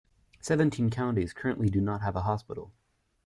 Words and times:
Seventeen 0.39 0.89
counties 0.89 1.31
currently 1.31 1.69
do 1.69 1.79
not 1.79 2.01
have 2.01 2.15
a 2.15 2.21
hospital. 2.23 2.73